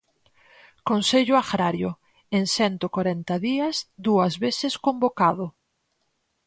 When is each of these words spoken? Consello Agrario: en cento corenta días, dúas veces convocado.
Consello 0.89 1.35
Agrario: 1.43 1.89
en 2.37 2.43
cento 2.55 2.85
corenta 2.95 3.35
días, 3.47 3.75
dúas 4.05 4.33
veces 4.45 4.73
convocado. 4.85 5.45